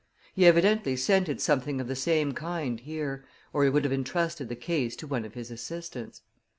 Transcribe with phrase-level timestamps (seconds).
[0.33, 4.55] He evidently scented something of the same kind here, or he would have entrusted the
[4.55, 6.23] case to one of his assistants.